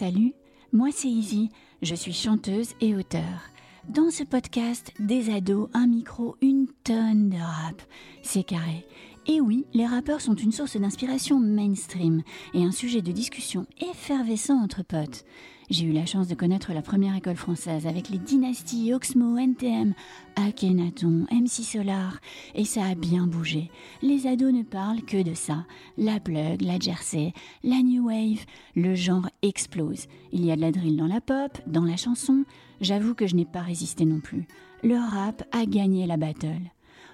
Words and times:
Salut, 0.00 0.32
moi 0.72 0.88
c'est 0.94 1.10
Izzy, 1.10 1.50
je 1.82 1.94
suis 1.94 2.14
chanteuse 2.14 2.70
et 2.80 2.96
auteure. 2.96 3.50
Dans 3.86 4.10
ce 4.10 4.24
podcast, 4.24 4.94
des 4.98 5.28
ados, 5.28 5.68
un 5.74 5.86
micro, 5.86 6.36
une 6.40 6.68
tonne 6.84 7.28
de 7.28 7.36
rap. 7.36 7.82
C'est 8.22 8.42
carré. 8.42 8.86
Et 9.26 9.42
oui, 9.42 9.66
les 9.74 9.84
rappeurs 9.84 10.22
sont 10.22 10.34
une 10.34 10.52
source 10.52 10.78
d'inspiration 10.78 11.38
mainstream 11.38 12.22
et 12.54 12.64
un 12.64 12.72
sujet 12.72 13.02
de 13.02 13.12
discussion 13.12 13.66
effervescent 13.78 14.58
entre 14.62 14.82
potes. 14.82 15.26
J'ai 15.70 15.86
eu 15.86 15.92
la 15.92 16.04
chance 16.04 16.26
de 16.26 16.34
connaître 16.34 16.72
la 16.72 16.82
première 16.82 17.14
école 17.14 17.36
française 17.36 17.86
avec 17.86 18.08
les 18.08 18.18
dynasties 18.18 18.92
Oxmo, 18.92 19.38
NTM, 19.38 19.94
Akhenaton, 20.34 21.26
MC 21.30 21.62
Solar, 21.62 22.18
et 22.56 22.64
ça 22.64 22.86
a 22.86 22.96
bien 22.96 23.28
bougé. 23.28 23.70
Les 24.02 24.26
ados 24.26 24.52
ne 24.52 24.64
parlent 24.64 25.02
que 25.02 25.22
de 25.22 25.32
ça. 25.32 25.64
La 25.96 26.18
plug, 26.18 26.62
la 26.62 26.80
jersey, 26.80 27.32
la 27.62 27.82
new 27.82 28.08
wave, 28.08 28.44
le 28.74 28.96
genre 28.96 29.30
explose. 29.42 30.08
Il 30.32 30.44
y 30.44 30.50
a 30.50 30.56
de 30.56 30.60
la 30.60 30.72
drill 30.72 30.96
dans 30.96 31.06
la 31.06 31.20
pop, 31.20 31.56
dans 31.68 31.84
la 31.84 31.96
chanson. 31.96 32.44
J'avoue 32.80 33.14
que 33.14 33.28
je 33.28 33.36
n'ai 33.36 33.44
pas 33.44 33.62
résisté 33.62 34.04
non 34.04 34.18
plus. 34.18 34.48
Le 34.82 34.96
rap 34.96 35.44
a 35.52 35.66
gagné 35.66 36.04
la 36.04 36.16
battle. 36.16 36.72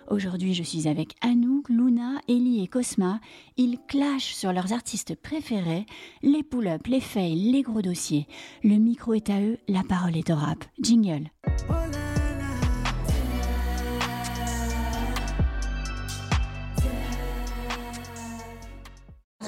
Aujourd'hui, 0.09 0.55
je 0.55 0.63
suis 0.63 0.87
avec 0.87 1.17
Anouk, 1.21 1.69
Luna, 1.69 2.21
Ellie 2.29 2.63
et 2.63 2.69
Cosma. 2.69 3.19
Ils 3.57 3.79
clashent 3.89 4.35
sur 4.35 4.53
leurs 4.53 4.73
artistes 4.73 5.17
préférés, 5.21 5.85
les 6.23 6.45
pull-ups, 6.45 6.89
les 6.89 7.01
fails, 7.01 7.51
les 7.51 7.63
gros 7.63 7.83
dossiers. 7.83 8.29
Le 8.63 8.77
micro 8.77 9.15
est 9.15 9.31
à 9.31 9.41
eux, 9.41 9.59
la 9.67 9.83
parole 9.83 10.17
est 10.17 10.31
au 10.31 10.37
rap. 10.37 10.65
Jingle. 10.81 11.29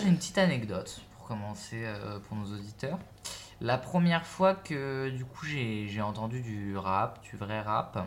Une 0.05 0.17
petite 0.17 0.39
anecdote 0.39 1.03
pour 1.17 1.29
commencer 1.29 1.85
euh, 1.85 2.19
pour 2.19 2.37
nos 2.37 2.47
auditeurs. 2.47 2.99
La 3.61 3.79
première 3.79 4.25
fois 4.27 4.55
que 4.55 5.11
du 5.11 5.25
coup 5.25 5.45
j'ai 5.47 6.01
entendu 6.01 6.41
du 6.41 6.77
rap, 6.77 7.23
du 7.23 7.37
vrai 7.37 7.61
rap, 7.61 8.07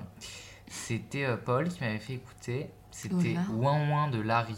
c'était 0.72 1.26
euh, 1.26 1.38
Paul 1.38 1.68
qui 1.70 1.82
m'avait 1.82 2.00
fait 2.00 2.14
écouter. 2.14 2.70
C'était. 2.92 3.36
Ouin 3.54 3.90
Ouin 3.90 4.08
de 4.10 4.22
Larry. 4.22 4.56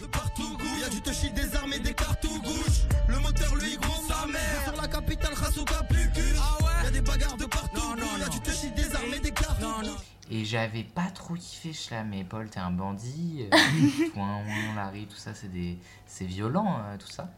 De 0.00 0.06
partout 0.06 0.56
goût, 0.58 0.78
y'a 0.80 0.88
du 0.88 1.00
touchy 1.00 1.30
des 1.30 1.54
armes 1.54 1.72
et 1.72 1.78
des 1.78 1.94
cartouches. 1.94 2.82
Le 3.06 3.18
moteur 3.20 3.54
lui 3.54 3.76
gros 3.76 4.02
sa 4.08 4.26
mère. 4.26 4.64
Sur 4.64 4.80
la 4.82 4.88
capitale 4.88 5.34
Khasuka 5.34 5.84
plus 5.84 6.10
cul. 6.10 6.34
Ah 6.36 6.56
ouais? 6.64 6.84
Y'a 6.84 6.90
des 6.90 7.00
bagarres 7.00 7.36
de 7.36 7.46
partout 7.46 7.94
goût, 7.94 8.18
y'a 8.18 8.28
du 8.28 8.40
touchy 8.40 8.72
des 8.72 8.94
armes 8.94 9.14
et 9.14 9.20
des 9.20 9.30
cartouches. 9.30 9.86
Et 10.30 10.44
j'avais 10.44 10.82
pas 10.82 11.10
trop 11.14 11.34
kiffé, 11.34 11.70
là, 11.94 12.02
mais 12.02 12.24
Paul, 12.24 12.48
t'es 12.50 12.58
un 12.58 12.72
bandit. 12.72 13.46
euh, 13.52 13.56
ouin 14.16 14.38
Ouin, 14.38 14.74
Larry, 14.74 15.06
tout 15.06 15.16
ça, 15.16 15.34
c'est 15.34 15.52
des... 15.52 15.78
c'est 16.06 16.24
violent, 16.24 16.78
euh, 16.80 16.96
tout 16.96 17.06
ça. 17.10 17.30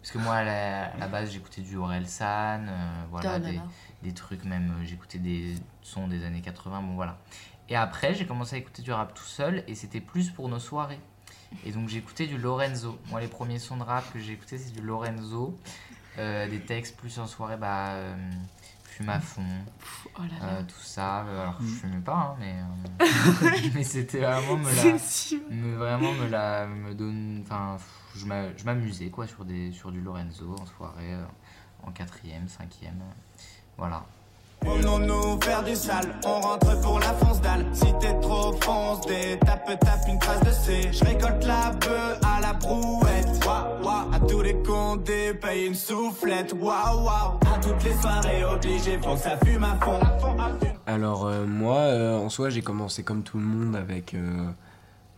Parce 0.00 0.12
que 0.12 0.18
moi, 0.18 0.36
à 0.36 0.44
la, 0.44 0.84
à 0.86 0.96
la 0.96 1.08
base, 1.08 1.30
j'écoutais 1.30 1.60
du 1.60 1.76
Aurel 1.76 2.08
San, 2.08 2.66
euh, 2.68 3.04
voilà, 3.10 3.36
Oh 3.36 3.38
là 3.38 3.38
des, 3.38 3.56
là. 3.56 3.62
des 4.02 4.14
trucs 4.14 4.44
même, 4.44 4.70
euh, 4.80 4.84
j'écoutais 4.84 5.18
des 5.18 5.54
sons 5.82 6.08
des 6.08 6.24
années 6.24 6.40
80, 6.40 6.80
bon 6.82 6.94
voilà. 6.94 7.18
Et 7.70 7.76
après, 7.76 8.14
j'ai 8.14 8.26
commencé 8.26 8.56
à 8.56 8.58
écouter 8.58 8.82
du 8.82 8.92
rap 8.92 9.14
tout 9.14 9.22
seul, 9.24 9.62
et 9.68 9.74
c'était 9.74 10.00
plus 10.00 10.30
pour 10.30 10.48
nos 10.48 10.58
soirées. 10.58 11.00
Et 11.64 11.72
donc 11.72 11.88
j'écoutais 11.88 12.26
du 12.26 12.36
Lorenzo. 12.38 12.98
Moi, 13.08 13.20
les 13.20 13.28
premiers 13.28 13.58
sons 13.58 13.76
de 13.76 13.82
rap 13.82 14.12
que 14.12 14.18
j'ai 14.18 14.32
écoutés, 14.32 14.58
c'est 14.58 14.72
du 14.72 14.82
Lorenzo. 14.82 15.58
Euh, 16.18 16.48
des 16.48 16.60
textes 16.60 16.96
plus 16.96 17.18
en 17.20 17.26
soirée, 17.26 17.56
bah, 17.56 17.90
euh, 17.90 18.14
fume 18.84 19.08
à 19.08 19.20
fond, 19.20 19.44
Oh 20.18 20.22
là 20.22 20.26
là. 20.46 20.52
euh, 20.54 20.62
tout 20.64 20.80
ça. 20.80 21.20
Alors, 21.20 21.56
je 21.60 21.66
fumais 21.66 22.00
pas, 22.00 22.14
hein, 22.14 22.36
mais, 22.40 22.56
euh, 23.00 23.50
mais 23.74 23.84
c'était 23.84 24.18
vraiment 24.20 24.56
me 24.58 24.74
la, 24.74 24.82
me, 25.50 25.76
vraiment 25.76 26.12
me 26.12 26.26
la, 26.28 26.66
me 26.66 26.94
donne, 26.94 27.42
enfin, 27.44 27.76
je 28.16 28.26
m'a- 28.26 28.54
je 28.56 28.64
m'amusais 28.64 29.08
quoi 29.10 29.26
sur 29.28 29.44
des, 29.44 29.70
sur 29.72 29.92
du 29.92 30.00
Lorenzo 30.00 30.56
en 30.60 30.66
soirée, 30.66 31.14
euh, 31.14 31.24
en 31.84 31.92
quatrième, 31.92 32.48
cinquième, 32.48 33.00
voilà. 33.78 34.04
Promenons-nous 34.60 35.40
faire 35.40 35.64
du 35.64 35.74
sale, 35.74 36.18
on 36.24 36.40
rentre 36.40 36.80
pour 36.80 36.98
la 36.98 37.12
fonce 37.14 37.40
dalle. 37.40 37.64
Si 37.72 37.86
t'es 38.00 38.18
trop 38.20 38.52
foncé, 38.60 39.38
tape 39.44 39.78
tape 39.80 40.00
une 40.08 40.18
trace 40.18 40.42
de 40.42 40.50
C. 40.50 40.88
Je 40.92 41.04
récolte 41.04 41.44
la 41.44 41.70
bœuf 41.72 42.20
à 42.22 42.40
la 42.40 42.52
brouette. 42.52 43.26
Waouh 43.46 43.84
waouh, 43.84 44.14
à 44.14 44.20
tous 44.20 44.42
les 44.42 44.54
condés, 44.62 45.34
paye 45.34 45.66
une 45.66 45.74
soufflette. 45.74 46.52
Waouh 46.52 47.04
waouh, 47.04 47.38
à 47.52 47.58
toutes 47.62 47.82
les 47.84 47.94
soirées 47.94 48.44
obligé, 48.44 48.98
faut 49.02 49.14
que 49.14 49.20
ça 49.20 49.36
fume 49.44 49.64
à 49.64 49.76
fond. 49.80 49.98
Alors 50.86 51.26
euh, 51.26 51.46
moi, 51.46 51.76
euh, 51.78 52.18
en 52.18 52.28
soi, 52.28 52.50
j'ai 52.50 52.62
commencé 52.62 53.02
comme 53.02 53.22
tout 53.22 53.38
le 53.38 53.44
monde 53.44 53.76
avec 53.76 54.14
euh, 54.14 54.46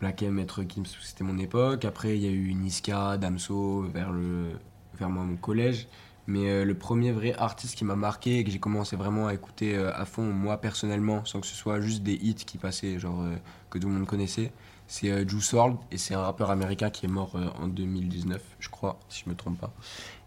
Black 0.00 0.22
M, 0.22 0.34
Maître 0.34 0.62
Gims, 0.68 0.84
c'était 1.02 1.24
mon 1.24 1.38
époque. 1.38 1.84
Après, 1.84 2.16
il 2.16 2.22
y 2.22 2.28
a 2.28 2.30
eu 2.30 2.52
Niska, 2.54 3.16
Damso, 3.16 3.86
vers, 3.92 4.12
le, 4.12 4.50
vers 4.98 5.08
moi, 5.08 5.24
mon 5.24 5.36
collège. 5.36 5.88
Mais 6.26 6.48
euh, 6.48 6.64
le 6.64 6.74
premier 6.74 7.10
vrai 7.12 7.34
artiste 7.36 7.76
qui 7.76 7.84
m'a 7.84 7.96
marqué 7.96 8.38
et 8.38 8.44
que 8.44 8.50
j'ai 8.50 8.60
commencé 8.60 8.94
vraiment 8.96 9.26
à 9.26 9.34
écouter 9.34 9.76
euh, 9.76 9.92
à 9.94 10.04
fond, 10.04 10.22
moi 10.22 10.56
personnellement, 10.58 11.24
sans 11.24 11.40
que 11.40 11.46
ce 11.46 11.54
soit 11.54 11.80
juste 11.80 12.02
des 12.02 12.14
hits 12.14 12.34
qui 12.34 12.58
passaient, 12.58 12.98
genre 12.98 13.22
euh, 13.22 13.34
que 13.70 13.78
tout 13.78 13.88
le 13.88 13.94
monde 13.94 14.06
connaissait, 14.06 14.52
c'est 14.86 15.28
Juice 15.28 15.52
WRLD. 15.52 15.76
Et 15.90 15.98
c'est 15.98 16.14
un 16.14 16.22
rappeur 16.22 16.50
américain 16.50 16.90
qui 16.90 17.06
est 17.06 17.08
mort 17.08 17.36
en 17.58 17.66
2019, 17.66 18.42
je 18.60 18.68
crois, 18.68 19.00
si 19.08 19.22
je 19.24 19.30
me 19.30 19.34
trompe 19.34 19.58
pas. 19.58 19.72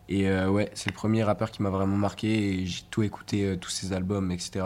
Et 0.10 0.30
ouais, 0.46 0.72
c'est 0.76 0.90
le 0.90 0.96
premier 0.96 1.24
rappeur 1.24 1.52
qui 1.52 1.62
m'a 1.62 1.70
vraiment 1.70 1.98
marqué 1.98 2.62
et 2.62 2.66
j'ai 2.66 2.84
tout 2.90 3.04
écouté, 3.04 3.58
tous 3.60 3.70
ses 3.70 3.94
albums, 3.94 4.32
etc 4.32 4.64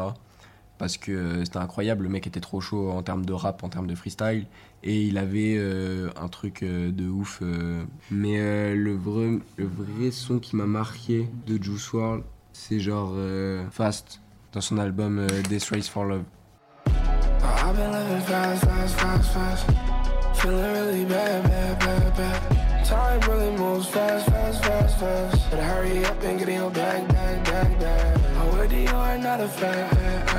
parce 0.80 0.98
que 0.98 1.12
euh, 1.12 1.46
c'était 1.46 1.58
incroyable. 1.60 2.04
Le 2.06 2.10
mec 2.10 2.26
était 2.26 2.40
trop 2.40 2.62
chaud 2.62 2.90
en 2.90 3.04
termes 3.04 3.26
de 3.26 3.34
rap, 3.34 3.64
en 3.64 3.70
termes 3.70 3.86
de 3.86 3.94
freestyle, 3.94 4.48
et 4.82 5.04
il 5.04 5.20
avait 5.20 5.56
euh, 5.58 6.10
un 6.20 6.30
truc 6.30 6.64
euh, 6.64 6.92
de 6.92 7.08
ouf. 7.08 7.40
euh. 7.44 7.84
Mais 8.10 8.40
euh, 8.40 8.76
le, 8.76 8.96
vrai, 8.96 9.38
le 9.58 9.66
vrai 9.68 10.10
son 10.10 10.40
qui 10.40 10.56
m'a 10.56 10.66
marqué 10.66 11.28
de 11.46 11.62
Juice 11.62 11.92
WRLD, 11.94 12.24
c'est 12.54 12.80
genre 12.80 13.14
Fast, 13.72 14.22
dans 14.54 14.62
son 14.62 14.80
album 14.80 15.28
Death 15.50 15.70
Race 15.70 15.88
for 15.88 16.06
Love. 16.06 16.24
Better 25.50 25.64
hurry 25.64 26.06
up 26.06 26.22
and 26.24 26.38
get 26.38 26.50
in 26.50 26.56
your 26.56 26.70
bag, 26.70 27.08
bag, 27.08 27.44
bag, 27.46 27.80
bag. 27.80 28.20
Oh, 28.38 28.60
with 28.60 28.72
you 28.74 28.88
are 28.90 29.18
not 29.18 29.40
a 29.40 29.48
fan. 29.48 30.39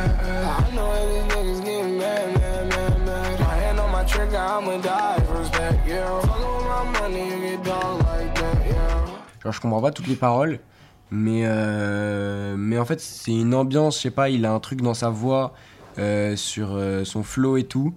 Genre, 9.43 9.53
je 9.53 9.61
comprends 9.61 9.81
pas 9.81 9.91
toutes 9.91 10.07
les 10.07 10.17
paroles, 10.17 10.61
mais, 11.11 11.43
euh, 11.45 12.57
mais 12.59 12.79
en 12.79 12.85
fait, 12.85 13.01
c'est 13.01 13.33
une 13.33 13.55
ambiance, 13.55 13.97
je 13.97 14.03
sais 14.03 14.11
pas, 14.11 14.29
il 14.29 14.45
a 14.45 14.53
un 14.53 14.61
truc 14.61 14.83
dans 14.83 14.95
sa 14.95 15.09
voix, 15.11 15.55
euh, 15.99 16.37
sur 16.37 16.73
euh, 16.73 17.05
son 17.05 17.23
flow 17.23 17.57
et 17.57 17.65
tout, 17.65 17.95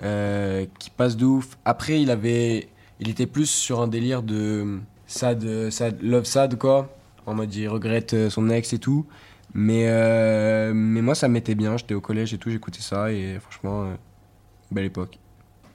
qui 0.00 0.90
passe 0.96 1.16
de 1.16 1.24
ouf. 1.24 1.58
Après, 1.64 2.00
il 2.00 2.10
avait. 2.10 2.68
Il 3.00 3.08
était 3.08 3.26
plus 3.26 3.46
sur 3.46 3.80
un 3.80 3.86
délire 3.86 4.22
de 4.22 4.80
sad, 5.06 5.70
sad, 5.70 5.98
love 6.02 6.24
sad, 6.24 6.58
quoi. 6.58 6.88
En 7.26 7.34
mode, 7.34 7.54
il 7.54 7.68
regrette 7.68 8.28
son 8.28 8.48
ex 8.50 8.72
et 8.72 8.78
tout. 8.78 9.06
Mais, 9.54 9.84
euh, 9.88 10.72
mais 10.74 11.02
moi, 11.02 11.14
ça 11.14 11.28
m'était 11.28 11.54
bien, 11.54 11.76
j'étais 11.76 11.94
au 11.94 12.00
collège 12.00 12.34
et 12.34 12.38
tout, 12.38 12.50
j'écoutais 12.50 12.80
ça, 12.82 13.10
et 13.12 13.38
franchement, 13.40 13.84
euh, 13.84 13.94
belle 14.70 14.84
époque. 14.84 15.18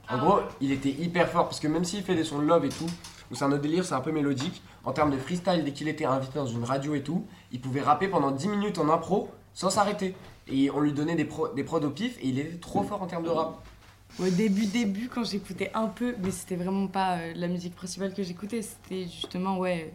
En 0.10 0.18
gros, 0.20 0.40
il 0.62 0.72
était 0.72 0.92
hyper 0.92 1.30
fort 1.30 1.46
parce 1.46 1.60
que 1.60 1.68
même 1.68 1.84
s'il 1.84 2.04
fait 2.04 2.16
des 2.16 2.24
sons 2.24 2.40
de 2.40 2.46
love 2.46 2.66
et 2.66 2.70
tout, 2.70 2.90
où 3.32 3.36
c'est 3.36 3.46
un 3.46 3.52
autre 3.52 3.62
délire, 3.62 3.86
c'est 3.86 3.96
un 3.96 4.02
peu 4.02 4.12
mélodique. 4.12 4.62
En 4.84 4.92
termes 4.92 5.12
de 5.12 5.18
freestyle, 5.18 5.64
dès 5.64 5.72
qu'il 5.72 5.88
était 5.88 6.06
invité 6.06 6.36
dans 6.40 6.46
une 6.46 6.64
radio 6.64 6.94
et 6.94 7.02
tout, 7.02 7.26
il 7.52 7.62
pouvait 7.62 7.82
rapper 7.82 8.08
pendant 8.08 8.32
10 8.32 8.48
minutes 8.50 8.78
en 8.78 8.90
impro 8.90 9.30
sans 9.54 9.70
s'arrêter. 9.70 10.14
Et 10.48 10.70
on 10.72 10.82
lui 10.82 10.92
donnait 10.92 11.16
des, 11.16 11.26
pro- 11.26 11.48
des 11.48 11.64
prods 11.64 11.80
au 11.86 11.90
pif 11.90 12.18
et 12.22 12.28
il 12.28 12.38
était 12.40 12.58
trop 12.58 12.84
fort 12.84 13.02
en 13.02 13.08
termes 13.08 13.24
de 13.24 13.30
rap. 13.30 13.64
Au 14.20 14.28
début, 14.30 14.66
début, 14.66 15.08
quand 15.08 15.24
j'écoutais 15.24 15.72
un 15.74 15.88
peu, 15.88 16.16
mais 16.22 16.32
c'était 16.32 16.58
vraiment 16.58 16.88
pas 16.88 17.18
euh, 17.18 17.34
la 17.36 17.48
musique 17.48 17.74
principale 17.76 18.14
que 18.14 18.22
j'écoutais, 18.24 18.62
c'était 18.62 19.06
justement, 19.06 19.58
ouais, 19.58 19.94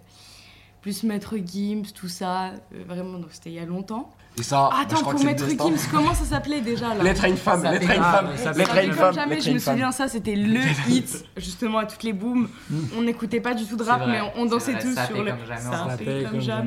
plus 0.82 1.02
Maître 1.02 1.36
Gims, 1.44 1.82
tout 1.94 2.08
ça, 2.08 2.46
euh, 2.46 2.84
vraiment, 2.86 3.18
donc 3.18 3.28
c'était 3.32 3.50
il 3.50 3.56
y 3.56 3.58
a 3.58 3.64
longtemps. 3.64 4.12
Et 4.38 4.42
ça, 4.44 4.70
Attends, 4.80 5.02
pour 5.02 5.24
Maître. 5.24 5.48
Gims, 5.48 5.88
comment 5.90 6.14
ça 6.14 6.24
s'appelait 6.24 6.60
déjà 6.60 6.94
là 6.94 7.02
Lettre 7.02 7.24
à 7.24 7.28
une 7.28 7.36
femme, 7.36 7.62
Ça 7.62 7.72
lettre 7.72 7.90
à 7.90 7.94
une 7.96 8.02
femme, 8.02 8.28
ça 8.36 8.52
lettre 8.52 8.70
Ça 8.70 8.76
à 8.78 8.82
une 8.82 8.92
fait 8.92 8.96
femme, 8.98 9.06
comme 9.06 9.14
jamais, 9.14 9.34
lettre 9.34 9.46
je 9.46 9.50
me 9.52 9.58
souviens, 9.58 9.92
ça 9.92 10.06
c'était 10.08 10.36
le 10.36 10.60
hit, 10.88 11.24
justement 11.36 11.78
à 11.78 11.86
toutes 11.86 12.04
les 12.04 12.12
booms. 12.12 12.48
On 12.96 13.02
n'écoutait 13.02 13.40
pas 13.40 13.54
du 13.54 13.64
tout 13.64 13.76
de 13.76 13.82
rap, 13.82 14.00
vrai, 14.02 14.12
mais 14.12 14.20
on, 14.20 14.42
on 14.42 14.46
dansait 14.46 14.72
vrai, 14.72 14.82
tous 14.82 14.94
ça 14.94 15.06
sur 15.06 15.16
fait 15.16 15.24
le. 15.24 15.30
comme 15.30 15.46
jamais, 15.46 15.62
ça 15.62 15.96
fait 15.96 16.04
fait 16.04 16.24
comme 16.30 16.40
jamais. 16.40 16.66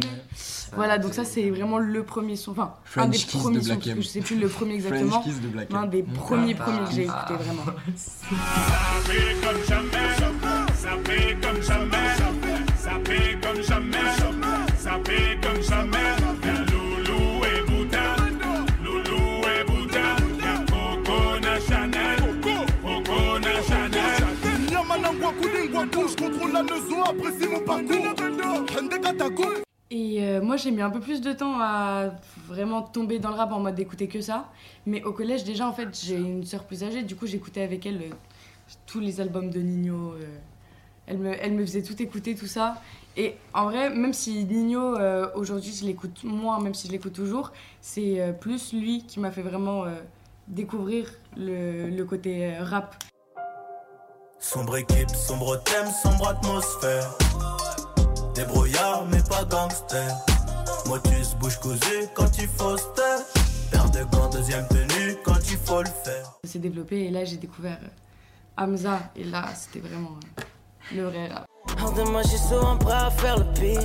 Voilà, 0.74 0.98
donc 0.98 1.14
ça 1.14 1.26
c'est 1.26 1.50
vraiment 1.50 1.80
le 1.80 2.04
premier 2.04 2.36
son, 2.36 2.52
enfin, 2.52 2.74
un 2.96 3.08
des 3.08 3.18
Kiss 3.18 3.34
de 3.34 3.40
premiers 3.40 3.62
sons, 3.62 3.66
Black 3.66 3.80
parce 3.80 3.96
que 3.96 4.02
je 4.02 4.08
sais 4.08 4.22
plus 4.22 4.38
le 4.38 4.48
premier 4.48 4.76
exactement, 4.76 5.22
Kiss 5.22 5.42
de 5.42 5.48
Black 5.48 5.74
un 5.74 5.86
des 5.86 6.04
premiers 6.04 6.56
premiers 6.56 6.86
que 6.86 6.92
j'ai 6.94 7.04
écouté 7.04 7.34
vraiment. 7.34 7.64
Ça 7.96 8.28
fait 9.04 9.36
comme 9.46 9.64
jamais, 9.68 10.08
ça 10.76 10.90
fait 11.04 11.38
comme 11.42 11.62
jamais, 11.62 11.98
jamais, 13.72 14.12
ça 14.78 15.00
fait 15.06 15.40
comme 15.42 15.62
jamais. 15.62 16.12
Y'a 16.46 16.66
Loulou 16.72 17.46
et 17.46 17.62
Bouddha, 17.70 18.16
Loulou 18.84 19.42
et 19.48 19.64
Bouddha, 19.64 20.08
y'a 20.44 20.56
Coco 20.70 21.18
Chanel, 21.68 22.20
Coco 22.42 23.42
Chanel. 23.68 24.22
Nyamana 24.70 25.10
Ngwaku, 25.14 25.48
Ngwaku, 25.70 26.08
je 26.10 26.16
contrôle 26.16 26.52
la 26.54 26.64
maison, 26.64 27.04
apprécie 27.04 27.48
mon 27.48 27.60
parcours. 27.62 28.16
Hende 28.78 29.02
Katako. 29.02 29.46
Et 29.94 30.24
euh, 30.24 30.42
moi, 30.42 30.56
j'ai 30.58 30.72
mis 30.72 30.82
un 30.82 30.90
peu 30.90 31.02
plus 31.02 31.20
de 31.22 31.34
temps 31.34 31.60
à 31.60 32.12
vraiment 32.48 32.82
tomber 32.82 33.20
dans 33.20 33.30
le 33.30 33.36
rap 33.36 33.52
en 33.52 33.60
mode 33.60 33.76
d'écouter 33.76 34.08
que 34.08 34.22
ça. 34.22 34.50
Mais 34.86 35.04
au 35.04 35.12
collège, 35.12 35.44
déjà, 35.44 35.68
en 35.68 35.74
fait, 35.74 35.90
j'ai 36.06 36.16
une 36.16 36.46
sœur 36.46 36.64
plus 36.64 36.84
âgée. 36.84 37.04
Du 37.04 37.16
coup, 37.16 37.28
j'écoutais 37.28 37.62
avec 37.62 37.86
elle 37.86 37.98
euh, 37.98 38.16
tous 38.86 39.00
les 39.02 39.20
albums 39.20 39.50
de 39.50 39.60
Nino. 39.60 40.14
euh, 40.14 40.26
elle, 41.08 41.18
me, 41.18 41.34
elle 41.44 41.54
me 41.54 41.66
faisait 41.66 41.84
tout 41.84 42.02
écouter, 42.02 42.36
tout 42.36 42.48
ça. 42.48 42.82
Et 43.18 43.36
en 43.54 43.66
vrai, 43.66 43.90
même 43.90 44.14
si 44.14 44.46
Nino, 44.46 44.96
euh, 44.96 45.28
aujourd'hui, 45.36 45.74
je 45.74 45.86
l'écoute 45.86 46.24
moins, 46.24 46.60
même 46.62 46.74
si 46.74 46.88
je 46.88 46.94
l'écoute 46.94 47.14
toujours, 47.14 47.52
c'est 47.82 48.22
euh, 48.22 48.32
plus 48.32 48.72
lui 48.74 49.04
qui 49.06 49.20
m'a 49.20 49.32
fait 49.32 49.42
vraiment 49.42 49.84
euh, 49.84 49.96
découvrir 50.48 51.12
le, 51.36 51.90
le 51.90 52.06
côté 52.06 52.56
euh, 52.56 52.64
rap. 52.64 52.96
Sombre 54.40 54.78
équipe, 54.78 55.10
sombre 55.10 55.62
thème, 55.64 55.88
sombre 56.02 56.30
atmosphère. 56.30 57.18
Débrouillard, 58.34 59.06
mais 59.12 59.22
pas 59.30 59.44
gangster. 59.44 60.16
Motus, 60.88 61.36
bouche 61.36 61.58
cousue 61.58 62.08
quand 62.16 62.38
il 62.40 62.48
faut 62.48 62.78
se 62.78 62.84
taire. 62.96 63.20
Paire 63.72 63.90
de 63.92 64.04
gants, 64.06 64.30
deuxième 64.30 64.68
tenue 64.70 65.16
quand 65.24 65.40
il 65.50 65.58
faut 65.58 65.82
le 65.82 65.90
faire. 66.04 66.26
Ça 66.44 66.52
s'est 66.52 66.60
développé 66.60 67.06
et 67.06 67.12
là, 67.12 67.24
j'ai 67.26 67.38
découvert 67.38 67.78
euh, 67.84 68.64
Hamza. 68.64 69.00
Et 69.16 69.26
là, 69.26 69.46
c'était 69.56 69.86
vraiment 69.86 70.12
euh, 70.12 70.41
le 70.96 71.04
vrai 71.04 71.28
rap. 71.28 71.46
De 71.96 72.04
je 72.24 72.28
suis 72.28 72.38
souvent 72.38 72.78
prêt 72.78 72.94
à 72.94 73.10
faire 73.10 73.38
le 73.38 73.46
pire. 73.60 73.82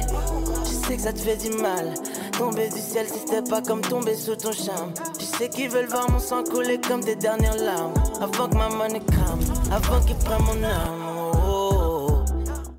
Je 0.64 0.70
sais 0.70 0.96
que 0.96 1.02
ça 1.02 1.12
te 1.12 1.18
fait 1.18 1.36
du 1.36 1.50
mal. 1.56 1.94
Tomber 2.38 2.68
du 2.68 2.78
ciel, 2.78 3.06
si 3.06 3.18
c'était 3.20 3.48
pas 3.48 3.62
comme 3.62 3.80
tomber 3.80 4.14
sous 4.14 4.36
ton 4.36 4.52
charme. 4.52 4.92
Je 5.18 5.24
sais 5.24 5.48
qu'ils 5.48 5.70
veulent 5.70 5.88
voir 5.88 6.10
mon 6.10 6.18
sang 6.18 6.44
couler 6.44 6.80
comme 6.80 7.02
des 7.02 7.16
dernières 7.16 7.56
larmes. 7.56 7.94
Avant 8.20 8.48
que 8.48 8.56
ma 8.56 8.68
monnaie 8.68 9.00
crame, 9.00 9.40
avant 9.72 10.00
qu'ils 10.04 10.16
prennent 10.16 10.42
mon 10.42 10.62
âme. 10.62 11.06
Oh, 11.08 11.32
oh, 11.44 12.06
oh. 12.10 12.24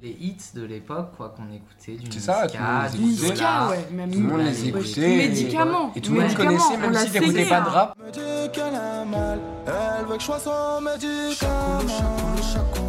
Les 0.01 0.09
hits 0.09 0.37
de 0.53 0.65
l'époque, 0.65 1.11
quoi, 1.17 1.33
qu'on 1.35 1.51
écoutait, 1.53 1.97
du 1.97 2.11
C'est 2.11 2.19
ça, 2.19 2.47
tout 2.47 2.53
du 2.53 2.57
le 2.57 2.63
monde 2.63 3.09
les 3.09 3.15
Zola. 3.15 3.31
Niska, 3.33 3.67
ouais, 3.69 3.87
même 3.91 4.11
Tout 4.11 4.19
le 4.19 4.25
monde 4.25 4.41
les 4.41 4.67
écoutait. 4.67 5.17
Médicaments. 5.17 5.91
Et 5.95 6.01
tout 6.01 6.13
le 6.13 6.21
monde 6.21 6.33
connaissait, 6.33 6.75
on 6.75 6.89
même 6.89 6.95
si 6.95 7.11
t'écoutais 7.11 7.45
pas 7.45 7.61
de 7.61 7.67
hein. 7.67 7.71
rap. 7.71 7.95
Me 7.97 8.11
dit 8.11 8.51
qu'elle 8.53 8.75
a 8.75 9.03
mal, 9.03 9.39
elle 9.65 10.05
veut 10.05 10.15
que 10.15 10.21
je 10.21 10.25
sois 10.25 10.39
son 10.39 10.81
médicament. 10.81 12.86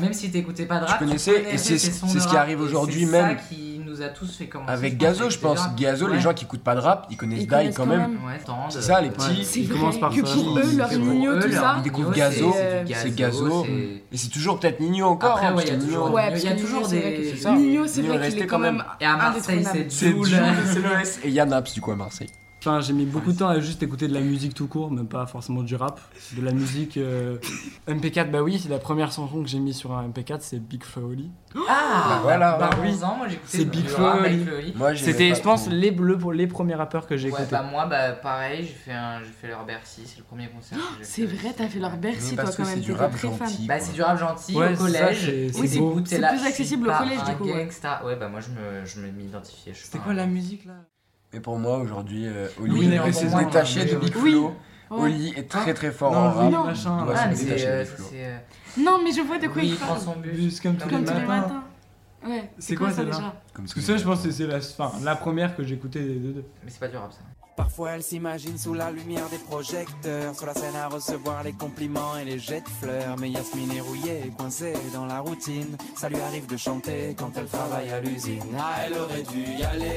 Même 0.00 0.12
si 0.12 0.30
t'écoutais 0.30 0.66
pas 0.66 0.78
de 0.78 0.84
Je 0.86 0.90
rap, 0.90 0.98
tu 0.98 1.04
connaissais, 1.04 1.40
et 1.40 1.42
connaissais 1.44 1.78
c'est- 1.78 1.90
ce 2.20 2.28
qui 2.28 2.36
arrive 2.36 2.58
et 2.58 2.62
aujourd'hui 2.62 3.06
même. 3.06 3.38
ça 3.38 3.42
qui 3.48 3.80
nous 3.84 4.02
a 4.02 4.08
tous 4.08 4.36
fait 4.36 4.46
commencer. 4.46 4.72
Avec 4.72 4.92
je 4.94 4.98
Gazo, 4.98 5.30
je 5.30 5.38
pense. 5.38 5.60
Gazo, 5.76 6.06
les 6.08 6.20
gens 6.20 6.34
qui 6.34 6.44
écoutent 6.44 6.62
pas 6.62 6.74
de 6.74 6.80
rap, 6.80 7.06
ils 7.10 7.16
connaissent 7.16 7.40
Ils 7.42 7.46
Die 7.46 7.54
quand 7.74 7.82
quand 7.84 7.86
même. 7.86 8.00
même. 8.00 8.10
Ouais, 8.26 8.38
Tande. 8.44 8.70
C'est 8.70 8.82
ça, 8.82 9.00
les 9.00 9.10
petits. 9.10 9.60
Ils 9.60 9.68
vrai 9.68 9.78
commencent 9.78 10.00
par 10.00 10.10
que 10.10 10.16
ça, 10.16 10.22
pour 10.22 10.32
je 10.34 10.60
eux, 10.60 10.76
leur 10.76 10.90
Nino, 10.90 11.34
tout 11.40 11.52
ça. 11.52 11.70
Nino, 11.72 11.82
découvrent 11.82 12.12
Gazo, 12.12 12.54
c'est 12.94 13.14
Gazo. 13.14 13.66
Et 14.12 14.16
c'est 14.16 14.28
toujours 14.28 14.60
peut-être 14.60 14.80
Nino 14.80 15.06
encore. 15.06 15.32
Après, 15.32 15.46
hein, 15.46 15.54
il 15.58 15.68
y 15.68 15.70
a 15.70 15.76
toujours, 15.76 16.10
il 16.10 16.44
y 16.44 16.48
a 16.48 16.54
des. 16.56 17.34
Nino, 17.56 17.86
c'est 17.86 18.02
vrai 18.02 18.28
qu'il 18.30 18.42
est 18.42 18.46
quand 18.46 18.58
même 18.58 18.84
Et 19.00 19.04
à 19.06 19.16
Marseille, 19.16 19.66
c'est 19.72 19.90
C'est 19.90 20.10
Joule. 20.10 20.28
C'est 20.28 20.80
l'OS. 20.80 21.18
Et 21.24 21.30
Yannaps, 21.30 21.72
du 21.72 21.80
coup, 21.80 21.92
à 21.92 21.96
Marseille. 21.96 22.30
Enfin, 22.68 22.80
j'ai 22.80 22.92
mis 22.94 23.04
beaucoup 23.04 23.30
de 23.32 23.38
temps 23.38 23.48
à 23.48 23.60
juste 23.60 23.80
écouter 23.84 24.08
de 24.08 24.12
la 24.14 24.20
musique 24.20 24.52
tout 24.52 24.66
court, 24.66 24.90
même 24.90 25.06
pas 25.06 25.24
forcément 25.26 25.62
du 25.62 25.76
rap. 25.76 26.00
De 26.36 26.42
la 26.42 26.50
musique. 26.52 26.96
euh, 26.96 27.38
MP4, 27.86 28.28
bah 28.32 28.42
oui, 28.42 28.58
c'est 28.60 28.68
la 28.68 28.78
première 28.80 29.12
chanson 29.12 29.40
que 29.40 29.48
j'ai 29.48 29.60
mis 29.60 29.72
sur 29.72 29.96
un 29.96 30.08
MP4, 30.08 30.38
c'est 30.40 30.58
Big 30.58 30.82
Flo 30.82 31.10
Oli. 31.10 31.30
Ah, 31.68 32.08
Bah 32.08 32.18
voilà, 32.24 32.56
bah, 32.58 32.70
oui. 32.82 32.88
11 32.88 33.04
ans, 33.04 33.14
moi 33.18 33.28
j'écoutais 33.28 33.58
C'est 33.58 33.64
Big 33.66 33.86
Flo, 33.86 34.04
Oli. 34.04 34.44
C'était, 34.98 35.32
je 35.32 35.42
pense, 35.42 35.68
les, 35.68 35.92
le- 35.92 36.18
pour 36.18 36.32
les 36.32 36.48
premiers 36.48 36.74
rappeurs 36.74 37.06
que 37.06 37.16
j'ai 37.16 37.30
Ouais, 37.30 37.38
écoutés. 37.42 37.52
bah 37.52 37.62
moi, 37.62 37.86
bah 37.86 38.10
pareil, 38.12 38.64
j'ai 38.64 38.72
fait, 38.74 38.92
un, 38.92 39.20
j'ai 39.22 39.30
fait 39.30 39.46
leur 39.46 39.64
Bercy, 39.64 40.02
c'est 40.04 40.18
le 40.18 40.24
premier 40.24 40.48
concert 40.48 40.76
que 40.78 40.84
j'ai 40.98 41.04
C'est 41.04 41.26
fait. 41.28 41.36
vrai, 41.36 41.54
t'as 41.56 41.68
fait 41.68 41.78
leur 41.78 41.96
Bercy, 41.96 42.34
toi, 42.34 42.42
parce 42.44 42.56
quand 42.56 42.64
que 42.64 42.68
c'est 42.68 42.74
même. 42.76 42.84
du 42.84 42.90
T'étais 42.90 43.00
rap 43.04 43.12
très 43.12 43.28
fan. 43.30 43.48
gentil. 43.48 43.66
Bah 43.68 43.76
quoi. 43.78 43.86
c'est 43.86 43.92
du 43.92 44.02
rap 44.02 44.18
gentil 44.18 44.56
Ouais, 44.56 44.64
au 44.64 44.68
c'est 44.70 44.74
ça, 44.92 44.98
collège. 45.04 45.20
c'est- 45.24 45.52
c'est 45.52 45.60
Oui, 45.60 45.68
c'est 45.68 45.78
beau. 45.78 45.90
goût, 45.92 46.00
t'es 46.00 46.08
C'est 46.16 46.18
là, 46.18 46.28
plus 46.30 46.36
je 46.38 46.40
suis 46.42 46.50
accessible 46.50 46.88
au 46.88 46.90
pas 46.90 46.98
collège, 46.98 47.22
du 47.22 47.30
un 47.30 47.34
coup, 47.34 47.44
ouais. 47.44 47.64
Gangsta. 47.64 48.04
Ouais, 48.04 48.16
bah 48.16 48.28
moi 48.28 48.40
je 48.40 48.48
me, 48.50 48.84
je 48.84 49.00
m'identifiais. 49.00 49.72
je 49.72 49.78
suis 49.78 49.86
C'était 49.86 49.98
pas 49.98 50.04
quoi 50.04 50.12
un- 50.14 50.16
la 50.16 50.26
musique 50.26 50.64
là? 50.64 50.74
Et 51.32 51.40
pour 51.40 51.58
moi, 51.58 51.78
aujourd'hui, 51.78 52.26
euh, 52.26 52.48
Oui, 52.60 52.70
Oli 52.70 52.98
pour 52.98 53.30
moi, 53.30 53.44
détaché 53.44 53.84
de 53.84 53.96
Big 53.96 54.14
oui. 54.22 54.30
Flo. 54.32 54.52
Oli 54.90 55.34
est 55.36 55.48
très 55.48 55.74
très 55.74 55.90
fort 55.90 56.12
Non, 56.12 56.18
en 56.18 56.48
oui, 56.48 56.54
rap. 56.54 56.66
machin. 56.66 57.04
Ouais, 57.06 57.14
Ah, 57.16 57.26
mais 57.28 57.36
euh, 57.64 57.82
Big 57.84 57.88
Flo. 57.92 58.04
c'est, 58.10 58.24
euh, 58.24 58.36
Non, 58.78 59.00
mais 59.02 59.12
je 59.12 59.20
vois 59.20 59.38
de 59.38 59.48
quoi 59.48 59.56
Oui, 59.62 59.68
il 59.68 59.72
il 59.72 59.76
prend 59.76 59.88
parle. 59.88 60.00
son 60.00 60.16
bus. 60.16 60.60
Comme 60.60 60.76
tous 60.76 60.88
Comme 60.88 61.00
les 61.00 61.04
tous 61.06 61.14
les 61.18 61.26
matins. 61.26 61.64
Ouais, 62.26 62.50
C'est 62.58 62.74
quoi 62.76 62.88
quoi, 62.88 62.96
ça 62.96 63.04
déjà 63.04 63.34
Parce 63.54 63.74
que 63.74 63.80
ça, 63.80 63.96
je 63.96 64.04
pense 64.04 64.22
que 64.22 64.30
c'est 64.30 64.46
la, 64.46 64.56
enfin, 64.58 64.92
la 65.04 65.16
première 65.16 65.54
que 65.56 65.62
j'écoutais 65.64 66.00
des 66.00 66.14
deux. 66.14 66.44
Mais 66.64 66.70
c'est 66.70 66.80
pas 66.80 66.88
du 66.88 66.96
rap 66.96 67.12
ça. 67.12 67.18
Parfois 67.56 67.92
elle 67.92 68.02
s'imagine 68.02 68.58
sous 68.58 68.74
la 68.74 68.90
lumière 68.90 69.26
des 69.30 69.38
projecteurs 69.38 70.34
Sur 70.34 70.44
la 70.44 70.52
scène 70.52 70.76
à 70.76 70.88
recevoir 70.88 71.42
les 71.42 71.54
compliments 71.54 72.14
et 72.18 72.24
les 72.26 72.38
jets 72.38 72.60
de 72.60 72.68
fleurs 72.68 73.16
Mais 73.18 73.30
Yasmine 73.30 73.72
est 73.72 73.80
rouillée, 73.80 74.30
coincée 74.36 74.74
dans 74.92 75.06
la 75.06 75.20
routine 75.20 75.74
Ça 75.96 76.10
lui 76.10 76.20
arrive 76.20 76.46
de 76.46 76.58
chanter 76.58 77.16
quand 77.18 77.30
elle 77.34 77.46
travaille 77.46 77.88
à 77.88 78.00
l'usine 78.00 78.42
Ah 78.58 78.74
elle 78.84 78.92
aurait 78.98 79.22
dû 79.22 79.40
y 79.58 79.64
aller 79.64 79.96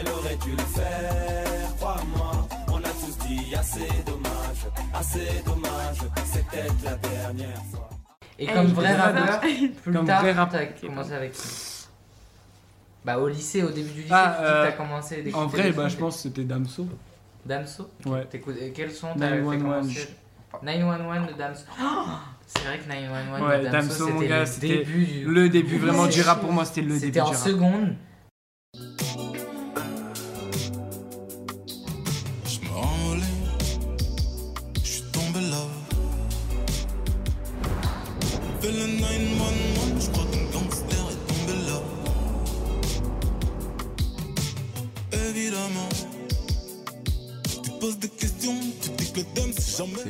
Elle 0.00 0.12
aurait 0.12 0.36
dû 0.36 0.52
le 0.52 0.62
faire, 0.62 1.76
crois-moi 1.76 2.48
On 2.68 2.78
a 2.78 2.88
tous 2.88 3.18
dit 3.26 3.54
assez 3.54 3.86
dommage, 4.06 4.66
assez 4.94 5.42
dommage 5.44 5.98
C'est 6.24 6.46
peut-être 6.46 6.74
la 6.84 6.94
dernière 6.94 7.62
fois 7.70 7.90
Et 8.38 8.46
comme 8.46 8.66
vrai 8.68 8.94
rappeur, 8.94 9.40
plus 9.82 9.92
Comme 9.92 10.06
tard, 10.06 10.24
t'as 10.50 10.66
commencé 10.66 11.12
avec 11.12 11.32
qui 11.32 11.86
Bah 13.04 13.18
au 13.18 13.28
lycée, 13.28 13.62
au 13.62 13.68
début 13.70 13.90
du 13.90 14.02
lycée, 14.02 14.14
Ah, 14.14 14.36
tu 14.38 14.42
que 14.42 14.48
euh, 14.48 14.64
t'as 14.64 14.72
commencé 14.72 15.32
En 15.34 15.46
vrai, 15.46 15.72
bah, 15.72 15.88
je 15.88 15.96
pense 15.96 16.16
que 16.16 16.22
c'était 16.22 16.44
Damso. 16.44 16.88
Damso 17.44 17.90
Ouais. 18.06 18.26
Quels 18.74 18.92
sont 18.92 19.08
t'as 19.18 19.28
fait 19.28 19.42
911, 19.42 19.62
commencer 19.62 20.08
911 20.62 21.26
de 21.28 21.32
Damso. 21.34 21.64
Oh 21.78 21.84
c'est 22.46 22.64
vrai 22.64 22.78
que 22.78 22.88
911 22.88 23.42
Ouais, 23.42 23.58
de 23.58 23.68
Damso, 23.68 23.88
Damso, 23.88 24.08
mon 24.08 24.20
c'était 24.20 24.38
le 24.38 24.46
c'était 24.46 24.68
début 24.68 25.04
du... 25.04 25.24
Le 25.26 25.48
début 25.50 25.78
vraiment 25.78 26.06
du 26.06 26.22
rap 26.22 26.40
pour 26.40 26.52
moi, 26.52 26.64
c'était 26.64 26.80
le 26.80 26.94
début 26.94 27.06
C'était 27.06 27.20
en 27.20 27.34
seconde. 27.34 27.96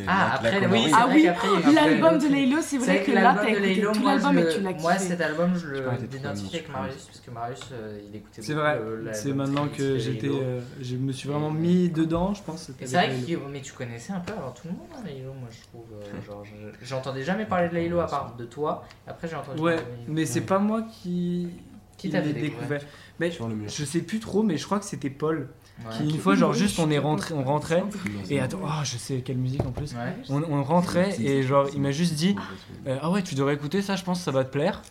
Ah, 0.07 0.35
après, 0.35 0.67
oui, 0.67 0.91
Ah 0.95 1.09
oui, 1.13 1.29
l'album 1.75 2.19
de 2.19 2.29
Laylo, 2.29 2.59
c'est 2.61 2.79
vrai 2.79 3.03
que 3.03 3.13
là, 3.13 3.23
l'album 3.23 3.37
t'as 3.37 3.51
de 3.51 3.57
écouté 3.57 3.75
Laylo, 3.75 3.93
tout 3.93 4.01
moi, 4.01 4.13
l'album 4.13 4.39
et 4.39 4.43
le- 4.43 4.49
tu 4.53 4.61
l'as 4.61 4.73
Moi, 4.73 4.99
cet 4.99 5.21
album, 5.21 5.55
je 5.57 5.67
le 5.67 5.89
avec 5.89 6.69
Marius, 6.73 7.05
parce 7.07 7.21
que 7.21 7.31
Marius, 7.31 7.61
euh, 7.73 8.01
il 8.09 8.17
écoutait 8.17 8.43
C'est 8.43 8.53
beaucoup 8.55 8.65
vrai, 8.67 8.79
l'album 8.79 9.09
c'est 9.15 9.33
maintenant 9.33 9.69
que 9.69 9.99
j'étais, 9.99 10.29
euh, 10.29 10.61
je 10.81 10.97
me 10.97 11.13
suis 11.13 11.29
vraiment 11.29 11.51
mis 11.51 11.89
dedans, 11.89 12.35
je 12.35 12.43
pense. 12.43 12.71
c'est 12.79 12.97
vrai 12.97 13.09
mais 13.53 13.61
tu 13.61 13.73
connaissais 13.73 14.13
un 14.13 14.21
peu 14.21 14.33
alors 14.33 14.55
tout 14.55 14.67
le 14.69 14.73
monde 14.73 14.89
hein, 14.95 15.01
Laylo 15.05 15.33
moi 15.33 15.49
je 15.51 15.63
trouve 15.69 15.85
euh, 15.95 16.23
genre 16.27 16.45
je- 16.45 16.85
j'entendais 16.87 17.23
jamais 17.23 17.45
parler 17.47 17.69
de 17.69 17.75
Laylo 17.75 18.01
à 18.01 18.07
part 18.07 18.35
de 18.37 18.45
toi. 18.45 18.85
Après 19.07 19.29
j'ai 19.29 19.37
entendu 19.37 19.61
Ouais, 19.61 19.77
mais 20.09 20.27
c'est 20.27 20.41
pas 20.43 20.59
moi 20.59 20.83
qui, 20.83 21.49
Qui 21.97 22.09
l'ai 22.09 22.33
découvert. 22.33 22.81
Mais 23.19 23.31
je 23.69 23.85
sais 23.85 24.01
plus 24.01 24.19
trop, 24.21 24.43
mais 24.43 24.57
je 24.57 24.65
crois 24.65 24.79
que 24.79 24.85
c'était 24.87 25.11
Paul. 25.11 25.49
Qui 25.97 26.11
une 26.11 26.19
fois 26.19 26.35
genre 26.35 26.53
juste 26.53 26.79
on 26.79 26.91
est 26.91 26.99
rentré, 26.99 27.35
on 27.35 27.45
rentrait 27.45 27.85
et 28.29 28.41
attends, 28.41 28.61
oh, 28.63 28.85
je 28.85 28.97
sais 28.97 29.21
quelle 29.23 29.39
musique 29.39 29.65
en 29.65 29.73
plus. 29.73 29.93
Ouais. 29.95 30.17
On, 30.29 30.43
on 30.43 30.63
rentrait 30.63 31.21
et 31.21 31.43
genre 31.43 31.67
il 31.73 31.81
m'a 31.81 31.91
juste 31.91 32.15
dit 32.15 32.37
euh, 32.87 32.99
ah 33.03 33.11
ouais 33.11 33.23
tu 33.23 33.35
devrais 33.35 33.55
écouter 33.55 33.83
ça, 33.83 33.97
je 33.97 34.05
pense 34.05 34.19
que 34.19 34.25
ça 34.25 34.31
va 34.31 34.45
te 34.45 34.51
plaire. 34.51 34.83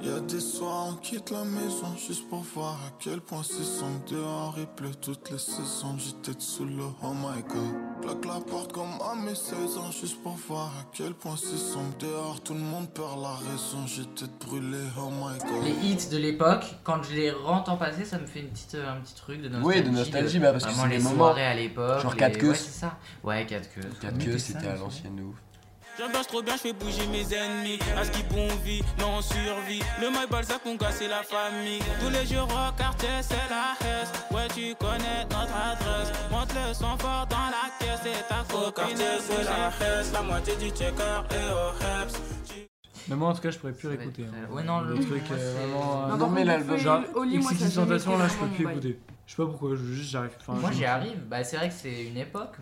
Y'a 0.00 0.20
des 0.20 0.38
soirs 0.40 0.90
on 0.90 0.94
quitte 0.94 1.30
la 1.30 1.44
maison 1.44 1.86
juste 2.06 2.28
pour 2.28 2.44
voir 2.54 2.74
à 2.86 2.92
quel 3.00 3.20
point 3.20 3.42
c'est 3.42 3.64
sombre 3.64 4.00
dehors 4.08 4.54
il 4.56 4.66
pleut 4.66 4.94
toutes 5.00 5.28
les 5.30 5.38
saisons 5.38 5.96
j'étais 5.98 6.38
sous 6.38 6.64
le 6.64 6.84
oh 7.02 7.12
my 7.14 7.42
god 7.42 7.74
Claque 8.08 8.24
la 8.24 8.40
porte 8.40 8.72
comme 8.72 8.88
à 9.02 9.14
mes 9.14 9.34
16 9.34 9.76
ans 9.78 9.90
juste 9.90 10.22
pour 10.22 10.32
voir 10.48 10.68
à 10.68 10.84
quel 10.94 11.12
point 11.12 11.36
c'est 11.36 11.56
sombre. 11.58 11.92
Dehors 11.98 12.40
tout 12.42 12.54
le 12.54 12.60
monde 12.60 12.88
perd 12.88 13.20
la 13.20 13.34
raison. 13.34 13.86
J'étais 13.86 14.30
brûlé 14.46 14.78
oh 14.98 15.10
my 15.10 15.38
god. 15.38 15.64
Les 15.64 15.86
hits 15.88 16.08
de 16.10 16.16
l'époque 16.16 16.64
quand 16.84 17.02
je 17.02 17.14
les 17.14 17.30
rentends 17.30 17.76
passer 17.76 18.04
ça 18.06 18.18
me 18.18 18.26
fait 18.26 18.40
une 18.40 18.48
petite 18.48 18.74
euh, 18.76 18.90
un 18.92 19.00
petit 19.00 19.14
truc 19.14 19.42
de 19.42 19.48
nostalgie 19.48 19.78
Oui, 19.80 19.84
de 19.84 19.90
nostalgie, 19.96 20.38
bah, 20.38 20.52
parce 20.52 20.64
que 20.64 20.72
c'est 20.72 20.88
les 20.88 20.96
des 20.98 21.02
moments- 21.02 21.28
à 21.34 21.54
l'époque 21.54 22.00
Genre 22.00 22.12
les- 22.12 22.18
quatre 22.18 22.38
queues. 22.38 22.48
ouais 22.50 22.54
c'est 22.54 22.80
ça. 22.80 22.96
Ouais 23.24 23.44
4 23.46 23.68
queues. 23.74 23.80
Quatre 24.00 24.14
Mais 24.16 24.24
queues, 24.24 24.32
t'es 24.32 24.38
ça, 24.38 24.52
c'était 24.54 24.68
à 24.68 24.76
l'ancienne 24.76 25.16
de 25.16 25.22
ouf. 25.22 25.36
J'embarque 25.98 26.28
trop 26.28 26.42
bien, 26.42 26.54
je 26.54 26.60
fais 26.60 26.72
bouger 26.72 27.06
mes 27.08 27.26
ennemis. 27.34 27.78
À 27.96 28.04
ce 28.04 28.10
qui 28.12 28.22
bon 28.24 28.46
vie, 28.64 28.82
non 29.00 29.16
on 29.18 29.22
survit. 29.22 29.82
Le 30.00 30.10
mail 30.10 30.28
Balzac, 30.30 30.60
mon 30.64 30.76
gars, 30.76 30.92
c'est 30.92 31.08
la 31.08 31.22
famille. 31.24 31.80
Tous 32.00 32.10
les 32.10 32.24
jours 32.24 32.44
au 32.48 32.72
quartier, 32.78 33.08
c'est 33.22 33.34
la 33.50 33.74
hesse. 33.80 34.12
Ouais, 34.30 34.46
tu 34.54 34.74
connais 34.76 35.24
notre 35.24 35.56
adresse. 35.56 36.12
Monte 36.30 36.54
le 36.54 36.72
son 36.72 36.96
fort 36.98 37.26
dans 37.28 37.36
la 37.50 37.68
caisse. 37.80 38.00
C'est 38.04 38.28
ta 38.28 38.44
copine. 38.48 38.96
c'est 38.96 39.44
la 39.44 40.00
hesse. 40.00 40.12
La 40.12 40.22
moitié 40.22 40.54
du 40.56 40.68
checker 40.68 41.22
et 41.32 41.52
au 41.52 42.04
heps. 42.04 42.20
Mais 43.08 43.16
moi 43.16 43.30
en 43.30 43.32
tout 43.32 43.40
cas 43.40 43.50
je 43.50 43.58
pourrais 43.58 43.72
plus 43.72 43.88
réécouter. 43.88 44.24
hein. 44.26 44.52
ouais 44.52 44.62
non 44.62 44.80
le 44.82 44.94
le 44.94 45.00
truc 45.02 45.22
euh, 45.32 45.54
vraiment. 45.58 46.04
euh, 46.04 46.08
Non, 46.10 46.16
Non, 46.18 46.28
mais 46.28 46.44
l'album, 46.44 46.76
genre 46.76 47.00
XXX 47.16 47.74
Tentation 47.74 48.18
là 48.18 48.28
je 48.28 48.34
peux 48.34 48.46
plus 48.48 48.64
écouter. 48.70 48.98
Je 49.26 49.30
sais 49.32 49.36
pas 49.42 49.46
pourquoi, 49.48 49.70
je- 49.76 49.94
juste 49.94 50.10
j'arrive. 50.10 50.32
enfin, 50.40 50.52
moi 50.60 50.70
j'y 50.72 50.84
arrive 50.84 51.18
bah 51.26 51.42
c'est 51.42 51.56
vrai 51.56 51.70
que 51.70 51.74
c'est 51.74 52.04
une 52.04 52.18
époque 52.18 52.52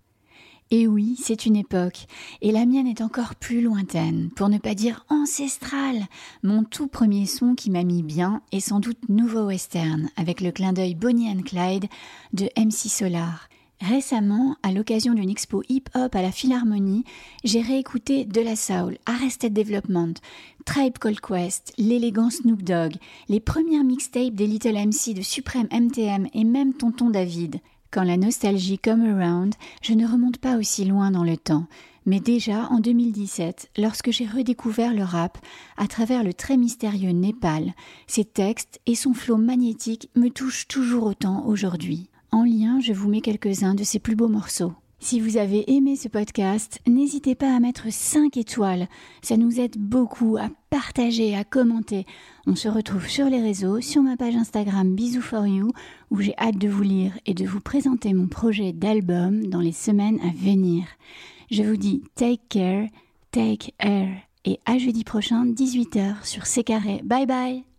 Et 0.69 0.85
oui, 0.85 1.15
c'est 1.17 1.45
une 1.45 1.55
époque, 1.55 2.07
et 2.41 2.51
la 2.51 2.65
mienne 2.65 2.87
est 2.87 2.99
encore 2.99 3.35
plus 3.35 3.61
lointaine, 3.61 4.29
pour 4.35 4.49
ne 4.49 4.57
pas 4.57 4.75
dire 4.75 5.05
ancestrale. 5.07 6.07
Mon 6.43 6.65
tout 6.65 6.87
premier 6.87 7.25
son 7.25 7.55
qui 7.55 7.69
m'a 7.69 7.85
mis 7.85 8.03
bien 8.03 8.41
est 8.51 8.59
sans 8.59 8.81
doute 8.81 9.07
Nouveau 9.07 9.45
Western, 9.45 10.09
avec 10.17 10.41
le 10.41 10.51
clin 10.51 10.73
d'œil 10.73 10.93
Bonnie 10.93 11.29
and 11.29 11.43
Clyde 11.43 11.85
de 12.33 12.49
MC 12.57 12.89
Solar. 12.89 13.47
Récemment, 13.79 14.57
à 14.61 14.73
l'occasion 14.73 15.13
d'une 15.13 15.29
expo 15.29 15.63
hip-hop 15.69 16.13
à 16.13 16.21
la 16.21 16.31
Philharmonie, 16.31 17.05
j'ai 17.45 17.61
réécouté 17.61 18.25
De 18.25 18.41
La 18.41 18.57
Soul, 18.57 18.97
Arrested 19.05 19.53
Development, 19.53 20.15
Tribe 20.65 20.97
Called 20.97 21.21
Quest, 21.21 21.73
l'élégant 21.77 22.29
Snoop 22.29 22.61
Dogg, 22.61 22.95
les 23.29 23.39
premières 23.39 23.85
mixtapes 23.85 24.33
des 24.33 24.47
Little 24.47 24.73
MC 24.73 25.13
de 25.13 25.21
Supreme 25.21 25.69
MTM 25.71 26.27
et 26.33 26.43
même 26.43 26.73
Tonton 26.73 27.09
David. 27.09 27.61
Quand 27.91 28.03
la 28.03 28.17
nostalgie 28.17 28.79
come 28.79 29.05
around, 29.05 29.55
je 29.81 29.93
ne 29.93 30.05
remonte 30.05 30.37
pas 30.37 30.57
aussi 30.57 30.83
loin 30.83 31.11
dans 31.11 31.23
le 31.23 31.37
temps, 31.37 31.67
mais 32.05 32.19
déjà 32.19 32.67
en 32.69 32.79
2017, 32.79 33.71
lorsque 33.77 34.11
j'ai 34.11 34.25
redécouvert 34.25 34.93
le 34.93 35.03
rap 35.03 35.37
à 35.77 35.87
travers 35.87 36.23
le 36.23 36.33
très 36.33 36.57
mystérieux 36.57 37.11
Népal, 37.11 37.73
ses 38.07 38.25
textes 38.25 38.79
et 38.85 38.95
son 38.95 39.13
flot 39.13 39.37
magnétique 39.37 40.09
me 40.15 40.29
touchent 40.29 40.67
toujours 40.67 41.03
autant 41.03 41.45
aujourd'hui. 41.45 42.09
En 42.31 42.43
lien, 42.43 42.79
je 42.81 42.93
vous 42.93 43.09
mets 43.09 43.21
quelques-uns 43.21 43.73
de 43.73 43.83
ses 43.83 43.99
plus 43.99 44.15
beaux 44.15 44.27
morceaux. 44.27 44.73
Si 44.99 45.19
vous 45.19 45.37
avez 45.37 45.71
aimé 45.71 45.95
ce 45.95 46.07
podcast, 46.07 46.79
n'hésitez 46.87 47.35
pas 47.35 47.55
à 47.55 47.59
mettre 47.59 47.91
5 47.91 48.35
étoiles. 48.35 48.87
Ça 49.21 49.37
nous 49.37 49.59
aide 49.59 49.77
beaucoup 49.77 50.37
à 50.37 50.49
partager, 50.69 51.35
à 51.35 51.43
commenter. 51.43 52.05
On 52.47 52.55
se 52.55 52.67
retrouve 52.67 53.07
sur 53.07 53.27
les 53.27 53.41
réseaux, 53.41 53.79
sur 53.79 54.01
ma 54.01 54.17
page 54.17 54.35
Instagram 54.35 54.95
Bisous 54.95 55.21
for 55.21 55.45
You, 55.45 55.71
où 56.09 56.19
j'ai 56.19 56.35
hâte 56.37 56.57
de 56.57 56.67
vous 56.67 56.83
lire 56.83 57.17
et 57.27 57.35
de 57.35 57.45
vous 57.45 57.61
présenter 57.61 58.13
mon 58.13 58.27
projet 58.27 58.73
d'album 58.73 59.45
dans 59.47 59.61
les 59.61 59.71
semaines 59.71 60.19
à 60.21 60.31
venir. 60.35 60.85
Je 61.51 61.63
vous 61.63 61.77
dis 61.77 62.03
take 62.15 62.41
care, 62.49 62.87
take 63.31 63.73
air 63.79 64.09
et 64.45 64.59
à 64.65 64.77
jeudi 64.77 65.03
prochain 65.03 65.45
18h 65.45 66.25
sur 66.25 66.47
C. 66.47 66.63
Bye 67.03 67.27
bye 67.27 67.76